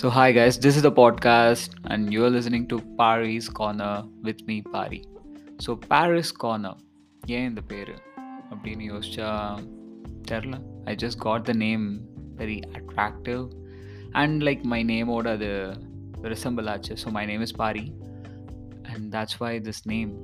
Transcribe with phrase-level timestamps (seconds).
[0.00, 4.56] So, hi guys, this is the podcast, and you're listening to Pari's Corner with me,
[4.74, 5.00] Pari.
[5.64, 6.78] So Paris corner
[7.36, 7.90] ஏன் இந்த பேர்
[8.50, 9.30] அப்படின்னு யோசிச்சா
[10.30, 11.84] தெரில I just got the name
[12.36, 13.42] very attractive
[14.12, 15.50] and like my நேமோட அது
[16.32, 17.84] resemble ஆச்சு so my name is Pari
[18.92, 20.14] and that's why this name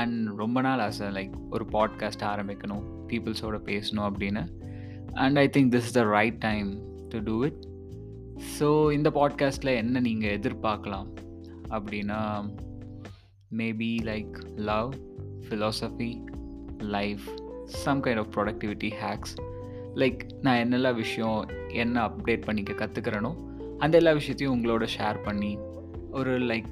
[0.00, 4.44] and ரொம்ப நாள் ஆசை லைக் ஒரு பாட்காஸ்ட் ஆரம்பிக்கணும் பீப்புள்ஸோட பேசணும் அப்படின்னு
[5.26, 6.70] and I think this is the right time
[7.08, 7.60] to do it
[8.58, 11.06] so இந்த பாட்காஸ்ட்டில் என்ன நீங்கள் எதிர்பார்க்கலாம்?
[11.68, 12.50] அப்படின்னா
[13.56, 14.94] maybe like love
[15.48, 16.24] philosophy
[16.78, 17.22] life
[17.64, 19.34] some kind of productivity hacks
[19.94, 23.34] like நான் என்னெல்லாம் விஷயம் என்ன அப்டேட் பண்ணிக்க கற்றுக்கிறேனோ
[23.78, 25.58] அந்த எல்லா விஷயத்தையும் உங்களோட ஷேர் பண்ணி
[26.10, 26.66] ஒரு like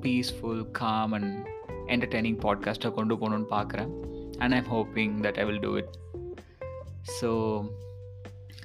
[0.00, 1.46] peaceful calm and
[1.86, 3.90] entertaining பாட்காஸ்ட்டை கொண்டு போகணுன்னு பார்க்குறேன்.
[4.36, 5.98] And I'm hoping that I will do it
[7.20, 7.30] so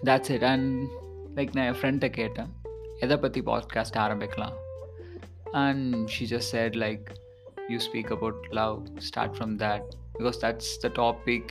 [0.06, 0.88] that's it and
[1.37, 2.51] like நான் என் ஃப்ரெண்ட்டை கேட்டேன்
[3.01, 4.57] எதை பற்றி பாட்காஸ்ட் ஆரம்பிக்கலாம்
[5.65, 7.09] and she just said like
[7.73, 9.83] you speak about love start from that
[10.15, 11.43] because that's the topic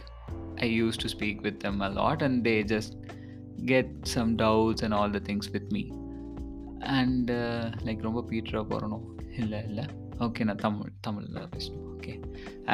[0.60, 2.92] i used to speak with them a lot and they just
[3.66, 5.84] get some doubts and all the things with me
[6.98, 9.06] and uh, like ரொம்ப பீட்டராக போகிறணும்
[9.42, 9.86] இல்லை இல்லை
[10.26, 12.14] okay நான் தமிழ் தமிழில் பேசணும் okay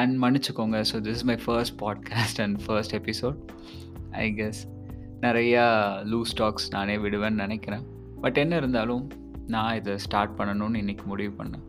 [0.02, 3.38] and மன்னிச்சுக்கோங்க so this is my first podcast and first episode
[4.24, 4.62] I guess
[5.21, 5.63] நிறையா
[6.03, 7.85] loose talks நானே விடுவேன்னு நினைக்கிறேன்.
[8.21, 9.11] பட் என்ன இருந்தாலும்
[9.47, 11.65] நான் இதை ஸ்டார்ட் பண்ணணும்னு இன்றைக்கி முடிவு பண்ணேன்.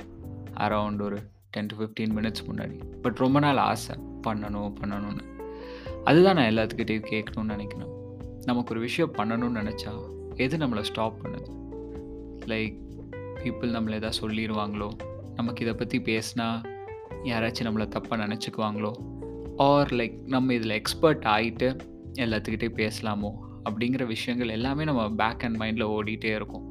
[0.56, 1.19] அரவுண்ட் ஒரு
[1.50, 2.80] டென் டு ஃபிஃப்டீன் மினிட்ஸ் முன்னாடி.
[3.03, 3.97] பட் ரொம்ப நாள் ஆசை.
[4.27, 5.20] பண்ணணும் பண்ணணும்னு.
[6.05, 7.89] அதுதான் நான் எல்லாத்துக்கிட்டையும் கேட்கணும்னு நினைக்கிறேன்.
[8.45, 11.50] நமக்கு ஒரு விஷயம் பண்ணணும்னு நினச்சா எது நம்மளை ஸ்டாப் பண்ணுது?
[12.47, 12.77] லைக்
[13.42, 14.89] பீப்புள் நம்மளை எதாவது சொல்லிடுவாங்களோ?
[15.34, 16.62] நமக்கு இதை பற்றி பேசினா
[17.25, 18.92] யாராச்சும் நம்மளை தப்பாக நினச்சிக்குவாங்களோ?
[19.56, 21.78] ஆர் லைக் நம்ம இதில் எக்ஸ்பர்ட் ஆகிட்டு
[22.13, 23.31] எல்லாத்துக்கிட்டே பேசலாமோ
[23.71, 26.67] அப்படிங்கிற விஷயங்கள் எல்லாமே நம்ம பேக் அண்ட் மைண்டில் ஓடிட்டே இருக்கும்.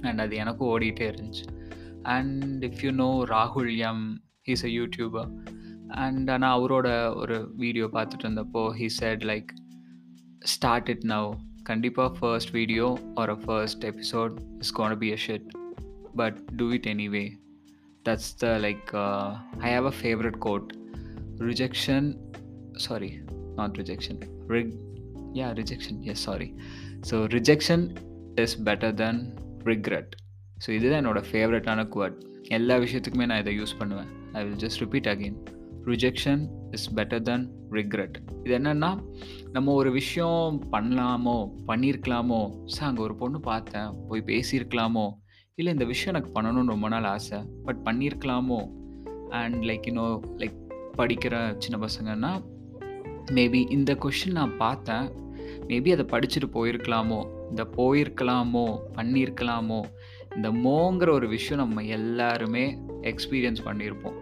[0.00, 1.46] அண்ட் அது எனக்கும் ஓடிட்டே இருந்துச்சு.
[2.02, 5.28] அண்ட் இஃப் யூ நோ ராகுல் M he's a YouTuber
[5.88, 9.44] and ஆனால் அவரோட ஒரு வீடியோ பார்த்துட்டு இருந்தப்போ he said like
[10.38, 15.46] start it now கண்டிப்பாக first video or a first episode is gonna be a shit
[16.14, 17.30] but do it anyway
[18.04, 18.96] that's the like
[19.58, 20.76] I have a favourite quote
[21.38, 22.16] rejection
[22.72, 23.18] sorry
[23.56, 24.74] not rejection rig
[25.32, 26.54] yeah rejection yes sorry
[27.10, 27.96] so rejection
[28.34, 29.34] is better then
[29.64, 30.12] regret
[30.66, 34.06] so இதுதான் என்னோடய ஃபேவரட்டான குவர்ட் எல்லா விஷயத்துக்குமே நான் இதை use பண்ணுவேன்.
[34.32, 35.36] I will just repeat again
[35.84, 38.98] rejection is better then regret இது என்னென்னா
[39.52, 45.10] நம்ம ஒரு விஷயம் பண்ணலாமோ பண்ணியிருக்கலாமோ சார் அங்கே ஒரு பொண்ணு பார்த்தேன் போய் பேசியிருக்கலாமோ
[45.54, 48.60] இல்லை இந்த விஷயம் எனக்கு பண்ணணும்னு ரொம்ப நாள் ஆசை பட் பண்ணியிருக்கலாமோ
[49.28, 50.56] அண்ட் லைக் இன்னும் லைக்
[50.96, 52.32] படிக்கிற சின்ன பசங்கன்னா
[53.30, 55.10] மேபி இந்த கொஷின் நான் பார்த்தேன்.
[55.68, 57.28] மேபி அதை படிச்சுட்டு போயிருக்கலாமோ?
[57.48, 58.78] இந்த போயிருக்கலாமோ?
[58.96, 59.82] பண்ணியிருக்கலாமோ?
[60.34, 64.14] இந்த மோங்கிற ஒரு விஷயம் நம்ம எல்லாருமே எக்ஸ்பீரியன்ஸ் பண்ணியிருப்போம்.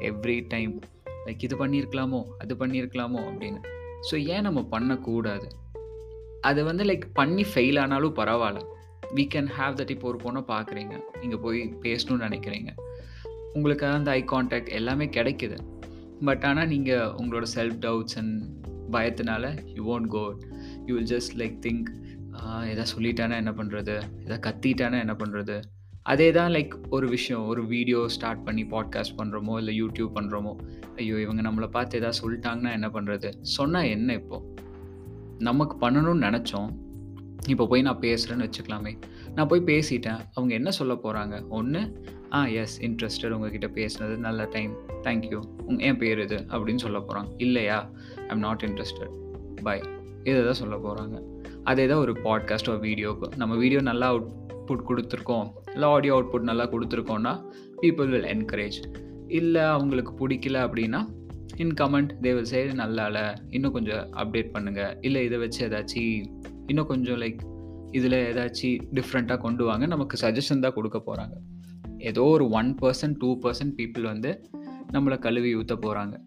[0.00, 0.80] எவ்ரி டைம்
[1.26, 2.24] லைக் இது பண்ணியிருக்கலாமோ?
[2.38, 3.20] அது பண்ணியிருக்கலாமோ?
[3.30, 3.62] அப்படின்னு.
[4.10, 5.48] ஸோ ஏன் நம்ம பண்ணக்கூடாது?
[6.40, 8.60] அது வந்து லைக் பண்ணி ஃபெயில் ஆனாலும் பரவாயில்ல.
[9.14, 11.00] வீ கேன் ஹாவ் தட் இப்போ ஒரு பொண்ணை பார்க்குறீங்க.
[11.20, 12.68] நீங்கள் போய் பேசணும்னு நினைக்கிறீங்க.
[13.52, 15.58] உங்களுக்கு அந்த ஐ கான்டாக்ட் எல்லாமே கிடைக்குது.
[16.20, 18.36] பட் ஆனால் நீங்கள் உங்களோட செல்ஃப் டவுட்ஸ் அண்ட்
[18.92, 19.44] பயத்தினால
[19.74, 20.22] you won't go
[20.86, 21.90] you will just like think
[22.66, 23.94] எதாவது சொல்லிட்டானா என்ன பண்ணுறது
[24.24, 25.56] எதா கத்திட்டானா என்ன பண்ணுறது
[26.02, 30.52] அதே தான் லைக் ஒரு விஷயம் ஒரு வீடியோ ஸ்டார்ட் பண்ணி பாட்காஸ்ட் பண்ணுறோமோ இல்லை யூடியூப் பண்ணுறோமோ
[30.96, 34.46] ஐயோ இவங்க நம்மளை பார்த்து எதாவது சொல்லிட்டாங்கன்னா என்ன பண்ணுறது சொன்னால் என்ன இப்போது
[35.38, 36.70] நமக்கு பண்ணணும்னு நினச்சோம்
[37.46, 38.98] இப்போ போய் நான் பேசுகிறேன்னு வச்சுக்கலாமே.
[39.34, 40.20] நான் போய் பேசிட்டேன்.
[40.34, 41.96] அவங்க என்ன சொல்ல போகிறாங்க ஒன்று
[42.32, 47.28] ஆ எஸ் இன்ட்ரெஸ்டட் உங்ககிட்ட பேசுனது நல்ல டைம் தேங்க்யூ உங்க என் பேர் இது அப்படின்னு சொல்ல போகிறாங்க
[47.36, 47.90] இல்லையா?
[48.28, 49.10] ஐம் நாட் இன்ட்ரெஸ்டட்
[49.62, 49.82] பாய்
[50.24, 51.22] இதை தான் சொல்ல போகிறாங்க
[51.64, 53.36] அதே தான் ஒரு பாட்காஸ்ட் ஒரு வீடியோக்கு.
[53.36, 55.48] நம்ம வீடியோ நல்லா அவுட்புட் கொடுத்துருக்கோம்.
[55.74, 57.42] இல்லை ஆடியோ அவுட்புட் நல்லா கொடுத்துருக்கோன்னா
[57.80, 58.82] பீப்புள் வில் என்கரேஜ்
[59.26, 61.08] இல்லை அவங்களுக்கு பிடிக்கல அப்படின்னா
[61.56, 66.32] இன் கமெண்ட் தே வில் சே நல்லால இன்னும் கொஞ்சம் அப்டேட் பண்ணுங்கள் இல்லை இதை வச்சு ஏதாச்சும்
[66.70, 67.38] இன்னும் கொஞ்சம் லைக்
[67.90, 69.86] இதில் ஏதாச்சும் டிஃப்ரெண்ட்டாக கொண்டு வாங்க.
[69.86, 71.32] நமக்கு சஜஷன் தான் கொடுக்க போகிறாங்க
[71.98, 74.44] ஏதோ ஒரு one percent two percent people வந்து
[74.92, 76.20] நம்மளை கழுவி ஊற்ற போகிறாங்க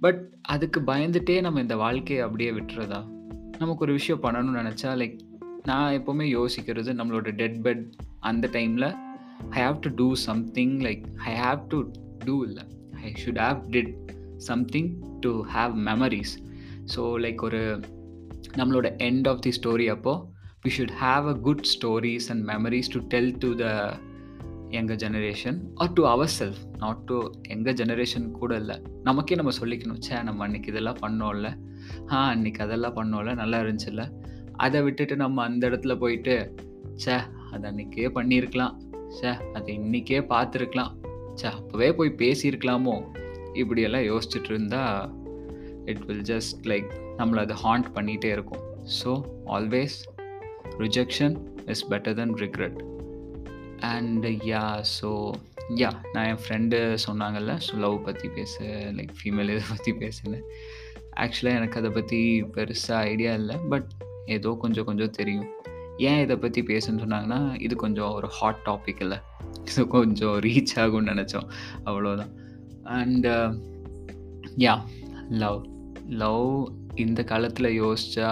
[0.00, 3.00] பட் அதுக்கு பயந்துட்டே நம்ம இந்த வாழ்க்கையை அப்படியே விட்டுறதா?
[3.58, 5.18] நமக்கு ஒரு விஷயம் பண்ணணும்னு நினச்சா லைக்
[5.62, 7.90] நான் எப்போவுமே யோசிக்கிறது நம்மளோட டெட் பெட்
[8.20, 8.94] அந்த டைமில்
[9.50, 11.90] I have to do something like I have to
[12.24, 12.62] do இல்லை
[13.02, 13.94] I should have did
[14.36, 14.90] something
[15.20, 16.34] to have memories
[16.96, 17.80] so like ஒரு
[18.56, 20.22] நம்மளோட எண்ட் ஆஃப் தி ஸ்டோரி அப்போது
[20.62, 23.96] we should have a good stories and memories to tell to the
[24.68, 28.82] எங்கள் generation or to our self not to எங்கள் generation கூட இல்லை.
[29.02, 31.58] நமக்கே நம்ம சொல்லிக்கணும் சே நம்ம அன்றைக்கி இதெல்லாம் பண்ணோம்ல.
[32.10, 34.10] ஆ அன்றைக்கி அதெல்லாம் பண்ணோம்ல நல்லா இருந்துச்சுல்ல.
[34.56, 36.54] அதை விட்டுட்டு நம்ம அந்த இடத்துல போயிட்டு
[36.94, 37.12] சே
[37.52, 38.76] அது அன்றைக்கே பண்ணியிருக்கலாம்.
[39.08, 40.92] சே அது இன்றைக்கே பார்த்துருக்கலாம்.
[41.34, 43.06] சே அப்போவே போய் பேசியிருக்கலாமோ?
[43.52, 45.12] இப்படியெல்லாம் யோசிச்சுட்டு இருந்தா
[45.84, 48.62] இட் வில் ஜஸ்ட் லைக் நம்மளை அது ஹாண்ட் பண்ணிகிட்டே இருக்கும்.
[48.98, 49.10] So
[49.56, 49.96] always
[50.84, 51.36] rejection
[51.72, 52.78] is better then regret
[53.92, 54.64] and yeah
[54.96, 55.10] so
[55.80, 58.64] yeah நான் என் ஃப்ரெண்டு சொன்னாங்கல்ல ஸோ லவ் பற்றி பேச
[58.98, 60.44] லைக் ஃபீமேல் இதை பற்றி பேசுனேன்.
[61.24, 62.20] ஆக்சுவலாக எனக்கு அதை பற்றி
[62.56, 63.88] பெருசாக ஐடியா இல்லை பட்
[64.36, 65.48] ஏதோ கொஞ்சம் கொஞ்சம் தெரியும்.
[66.08, 69.18] ஏன் இதை பற்றி பேசுன்னு சொன்னாங்கன்னா இது கொஞ்சம் ஒரு ஹாட் டாபிக் இல்லை.
[69.74, 71.46] ஸோ கொஞ்சம் ரீச் ஆகும்னு நினச்சோம்
[71.84, 72.32] அவ்வளோதான்
[72.98, 73.26] and
[74.64, 74.82] yeah uh,
[75.42, 75.60] love
[76.22, 76.44] love
[76.96, 78.30] இந்த காலத்தில் யோசிச்சா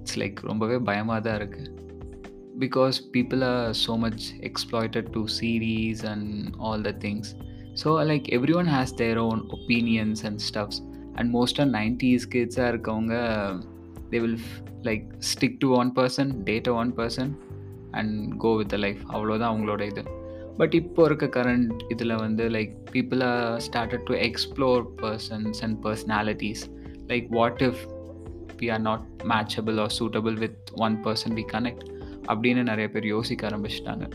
[0.00, 1.70] இட்ஸ் லைக் ரொம்பவே பயமாக தான் இருக்குது
[2.60, 7.30] because people are so much exploited to series and all the things
[7.84, 10.80] so like every one has their own opinions and stuffs
[11.14, 13.14] and மோஸ்ட்டாக நைன்டிஸ் கிட்ஸாக இருக்கவங்க
[14.10, 14.38] they will
[14.82, 17.32] like stick to one person date a one person
[17.90, 20.02] and go with the life அவ்வளோதான் அவங்களோட இது.
[20.56, 26.64] But இப்போ இருக்க current இதில் வந்து like people are started to explore persons and personalities
[27.08, 27.82] like what if
[28.58, 31.84] we are not matchable or suitable with one person we connect
[32.26, 34.06] அப்படின்னு நிறைய பேர் யோசிக்க ஆரம்பிச்சிட்டாங்க.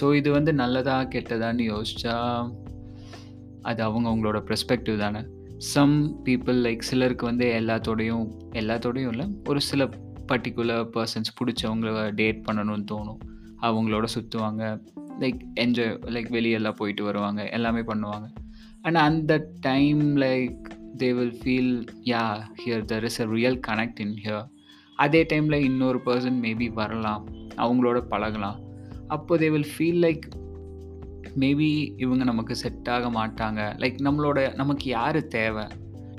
[0.00, 2.16] ஸோ இது வந்து நல்லதா கெட்டதான்னு யோசிச்சா
[3.62, 5.20] அது அவங்க அவங்களோட பெர்ஸ்பெக்டிவ் தானே.
[5.56, 9.84] சம் பீப்புள் லைக் சிலருக்கு வந்து எல்லாத்தோடையும் எல்லாத்தோடையும் இல்லை ஒரு சில
[10.32, 13.20] பர்டிகுலர் பர்சன்ஸ் பிடிச்சவங்கள டேட் பண்ணணும்னு தோணும்.
[13.62, 14.64] அவங்களோட சுற்றுவாங்க
[15.20, 17.48] லைக் என்ஜாய் லைக் வெளியெல்லாம் போயிட்டு வருவாங்க.
[17.48, 18.26] எல்லாமே பண்ணுவாங்க.
[18.82, 20.66] அண்ட் அந்த time like
[21.02, 21.74] they will feel
[22.04, 22.22] yeah
[22.60, 24.46] here there is a real connect in here
[24.96, 27.24] அதே டைமில் இன்னொரு பர்சன் மேபி வரலாம்
[27.56, 28.58] அவங்களோட பழகலாம்.
[29.06, 30.24] அப்போ they will feel like
[31.38, 33.60] maybe இவங்க நமக்கு செட் ஆக மாட்டாங்க.
[33.82, 35.66] லைக் நம்மளோட நமக்கு யார் தேவை?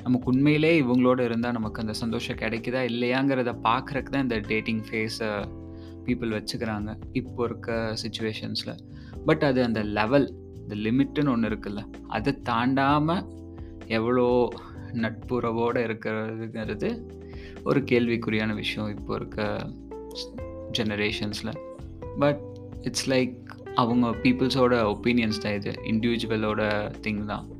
[0.03, 5.31] நமக்கு உண்மையிலே இவங்களோட இருந்தால் நமக்கு அந்த சந்தோஷம் கிடைக்குதா இல்லையாங்கிறத பார்க்குறக்கு தான் இந்த டேட்டிங் ஃபேஸை
[6.05, 8.75] பீப்புள் வச்சுக்கிறாங்க இப்போ இருக்க சுச்சுவேஷன்ஸில்
[9.25, 10.27] பட் அது அந்த லெவல்
[10.61, 11.83] இந்த லிமிட்டுன்னு ஒன்று இருக்குல்ல.
[12.07, 13.25] அதை தாண்டாமல்
[13.87, 14.25] எவ்வளோ
[14.93, 17.05] நட்புறவோடு இருக்கிறதுங்கிறது
[17.63, 19.57] ஒரு கேள்விக்குறியான விஷயம் இப்போ இருக்க
[20.77, 21.55] ஜெனரேஷன்ஸில்
[22.19, 22.41] பட்
[22.81, 23.35] இட்ஸ் லைக்
[23.75, 25.71] அவங்க பீப்புள்ஸோட ஒப்பீனியன்ஸ் தான் இது.
[25.71, 27.57] இண்டிவிஜுவலோட திங் தான்.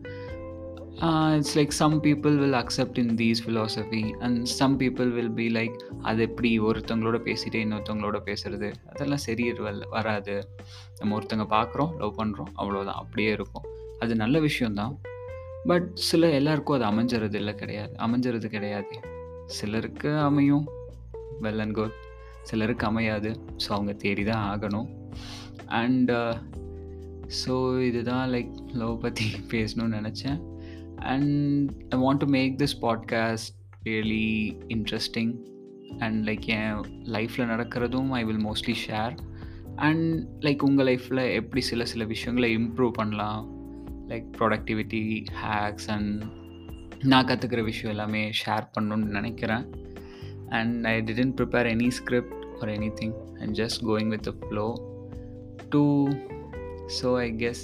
[1.36, 5.76] It's like some people will accept in these philosophy and some people will be like
[6.02, 8.74] அது எப்படி ஒருத்தவங்களோட பேசிட்டு இன்னொருத்தவங்களோட பேசுறது?
[8.90, 9.54] அதெல்லாம் சரி
[9.90, 10.50] வராது.
[11.00, 13.64] நம்ம ஒருத்தவங்க பார்க்குறோம் லவ் பண்ணுறோம் அவ்வளோதான் அப்படியே இருக்கும்.
[14.00, 15.00] அது நல்ல விஷயம்தான்.
[15.66, 17.96] பட் சில எல்லாருக்கும் அது அமைஞ்சறது இல்லை கிடையாது.
[18.08, 19.00] அமைஞ்சறது கிடையாது.
[19.46, 20.68] சிலருக்கு அமையும்.
[21.42, 21.92] வெல் அண்ட் குட்
[22.42, 23.40] சிலருக்கு அமையாது.
[23.58, 24.88] ஸோ அவங்க தேடி தான் ஆகணும்
[25.66, 26.12] அண்ட்
[27.46, 30.40] ஸோ uh, இதுதான் லைக் லவ் பற்றி பேசணும்னு நினச்சேன்.
[30.98, 33.54] And I want to make this podcast
[33.84, 35.34] really interesting
[36.00, 39.16] and like என் லைஃப்பில் நடக்கிறதும் I will mostly share
[39.76, 43.59] and like உங்கள் லைஃப்பில் எப்படி சில சில விஷயங்களை இம்ப்ரூவ் பண்ணலாம்?
[44.10, 45.02] லைக் ப்ரொடக்டிவிட்டி
[45.44, 46.24] ஹேக்ஸ் அண்ட்
[47.04, 49.66] நான் கற்றுக்கிற விஷயம் எல்லாமே ஷேர் பண்ணணுன்னு நினைக்கிறேன்.
[50.50, 54.68] And I didn't prepare any script or any thing and just going with flow
[55.70, 55.84] too
[57.02, 57.64] so I guess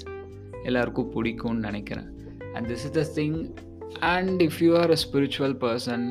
[0.64, 2.10] எல்லாருக்கும் பிடிக்கும்னு நினைக்கிறேன்.
[2.54, 3.40] And this is the thing
[4.00, 6.06] and if you are a spiritual person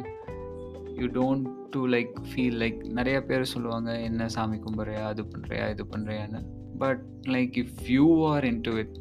[0.99, 5.05] you don't to like feel like நிறைய பேர் சொல்லுவாங்க என்ன சாமி கும்பிட்றியா?
[5.13, 6.43] அது பண்ணுறியா இது பண்ணுறியான்னு
[6.79, 8.95] but like if you are into it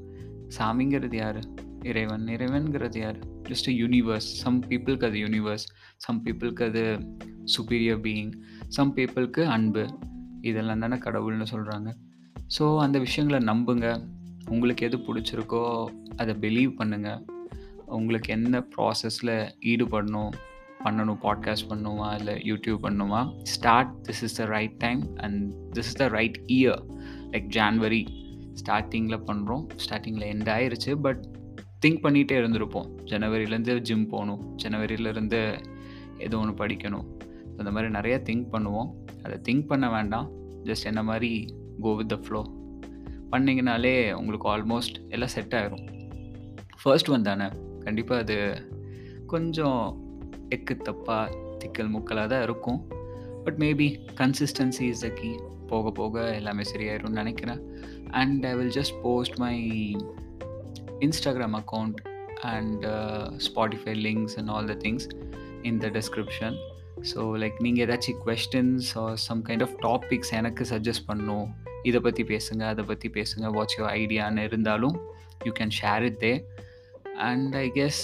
[0.57, 1.39] சாமிங்கிறது யார்?
[1.83, 2.27] இறைவன்.
[2.27, 3.19] இறைவன்கிறது யார்?
[3.49, 5.65] ஜஸ்ட் யூனிவர்ஸ் சம் பீப்புளுக்கு அது யூனிவர்ஸ்
[5.97, 6.99] சம் பீப்புளுக்கு அது
[7.57, 8.33] சுப்பீரியர் பீயிங்
[8.67, 9.89] சம் பீப்புளுக்கு அன்பு.
[10.41, 11.89] இதெல்லாம் தானே கடவுள்னு சொல்கிறாங்க
[12.59, 13.87] ஸோ அந்த விஷயங்களை நம்புங்க.
[14.49, 17.21] உங்களுக்கு எது பிடிச்சிருக்கோ அதை பிலீவ் பண்ணுங்கள்
[17.85, 20.33] உங்களுக்கு என்ன ப்ராசஸில் ஈடுபடணும்
[20.83, 25.93] பண்ணணும் பாட்காஸ்ட் பண்ணுமா இல்லை யூடியூப் பண்ணுமா start this is the right time and this is
[25.93, 26.81] the right year
[27.31, 28.22] like January
[28.61, 30.93] ஸ்டார்டிங்கில் பண்ணுறோம் ஸ்டார்டிங்கில் எண்ட் ஆயிருச்சு.
[31.05, 31.21] பட்
[31.85, 32.89] திங்க் பண்ணிகிட்டே இருந்திருப்போம்.
[33.11, 34.41] ஜனவரியிலேருந்து ஜிம் போகணும்.
[34.63, 35.41] ஜனவரியிலேருந்து
[36.17, 37.07] ஏதோ ஒன்று படிக்கணும்.
[37.57, 38.91] அந்த மாதிரி நிறையா திங்க் பண்ணுவோம்.
[39.23, 40.29] அதை திங்க் பண்ண வேண்டாம்.
[40.63, 41.31] ஜஸ்ட் என்ன மாதிரி
[41.81, 42.41] கோ வித் த ஃப்ளோ
[43.31, 45.85] பண்ணிங்கனாலே உங்களுக்கு ஆல்மோஸ்ட் எல்லாம் செட் ஆகிரும்
[46.81, 47.47] ஃபர்ஸ்ட் ஒன் தானே?
[47.79, 48.37] கண்டிப்பாக அது
[49.33, 49.79] கொஞ்சம்
[50.55, 51.25] எக்கு தப்பாக
[51.61, 52.79] திக்கல் முக்கலாக தான் இருக்கும்.
[53.43, 53.87] But maybe
[54.21, 55.31] consistency is the key
[55.67, 57.61] போக போக எல்லாமே சரியாயிரும்னு நினைக்கிறேன்.
[58.13, 59.55] And I will just post my
[60.99, 61.99] Instagram account
[62.41, 62.85] and
[63.47, 65.07] Spotify links and all the things
[65.61, 66.57] in the description
[67.13, 71.47] so like நீங்கள் ஏதாச்சும் questions or some kind of topics எனக்கு suggest பண்ணும்
[71.83, 74.97] இதை பற்றி பேசுங்க அதை பற்றி பேசுங்க வாட்ஸ் யோர் ஐடியான்னு இருந்தாலும்
[75.45, 76.33] you can share it there
[77.23, 78.01] and I guess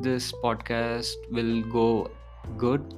[0.00, 1.86] this podcast will go
[2.56, 2.88] good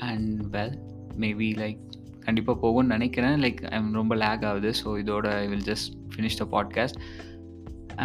[0.00, 0.76] and well
[1.18, 1.80] maybe like
[2.24, 3.36] கண்டிப்பாக போகும்னு நினைக்கிறேன்.
[3.44, 4.70] லைக் ஐம் ரொம்ப லேக் ஆகுது.
[4.80, 6.98] ஸோ இதோட I will just finish the podcast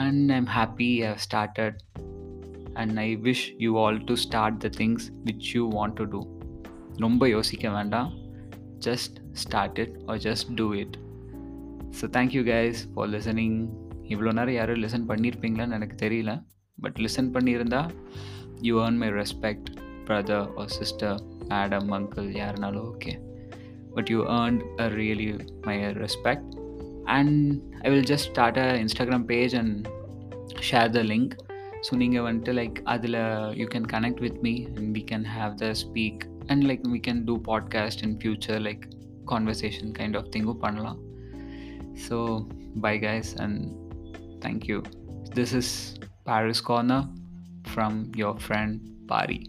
[0.03, 1.77] and I'm happy I started
[2.73, 6.21] and I wish you all to start the things which you want to do
[6.97, 8.11] ரொம்ப யோசிக்க வேண்டாம்.
[8.85, 10.97] Just start it or just do it
[11.99, 13.57] so thank you guys for listening
[14.13, 16.31] இவ்வளோ நேரம் யாரும் listen பண்ணியிருப்பீங்களான்னு எனக்கு தெரியல.
[16.77, 17.79] But listen பண்ணியிருந்தா
[18.61, 19.69] you earn my respect
[20.07, 21.17] brother or sister
[21.51, 23.13] madam uncle யாருனாலும் okay
[23.97, 25.27] but you earned a really
[25.67, 26.53] my respect
[27.17, 27.35] and
[27.85, 29.87] I will just start a Instagram page and
[30.69, 31.33] share the link
[31.87, 33.19] so நீங்கள் வந்துட்டு like அதில்
[33.55, 37.21] you can connect with me and we can have the speak and like we can
[37.23, 38.85] do podcast in future like
[39.33, 40.99] conversation kind of திங்கும் பண்ணலாம்.
[42.07, 42.17] So
[42.81, 43.61] bye guys and
[44.45, 44.79] thank you
[45.35, 45.73] this is
[46.27, 47.01] Paris Corner
[47.73, 48.71] from your friend
[49.09, 49.39] Pari.